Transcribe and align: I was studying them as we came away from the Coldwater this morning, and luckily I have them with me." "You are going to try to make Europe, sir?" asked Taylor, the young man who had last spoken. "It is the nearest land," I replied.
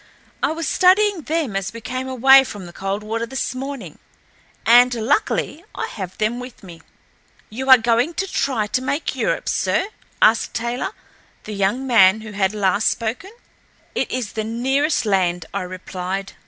I 0.41 0.51
was 0.51 0.67
studying 0.67 1.21
them 1.21 1.55
as 1.55 1.73
we 1.73 1.79
came 1.79 2.07
away 2.07 2.43
from 2.43 2.65
the 2.65 2.73
Coldwater 2.73 3.27
this 3.27 3.53
morning, 3.53 3.99
and 4.65 4.91
luckily 4.95 5.63
I 5.75 5.85
have 5.89 6.17
them 6.17 6.39
with 6.39 6.63
me." 6.63 6.81
"You 7.51 7.69
are 7.69 7.77
going 7.77 8.15
to 8.15 8.25
try 8.25 8.65
to 8.65 8.81
make 8.81 9.15
Europe, 9.15 9.47
sir?" 9.47 9.89
asked 10.19 10.55
Taylor, 10.55 10.93
the 11.43 11.53
young 11.53 11.85
man 11.85 12.21
who 12.21 12.31
had 12.31 12.55
last 12.55 12.89
spoken. 12.89 13.29
"It 13.93 14.09
is 14.09 14.33
the 14.33 14.43
nearest 14.43 15.05
land," 15.05 15.45
I 15.53 15.61
replied. 15.61 16.33